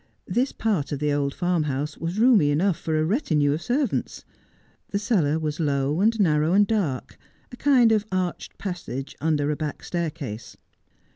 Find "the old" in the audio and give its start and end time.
0.97-1.35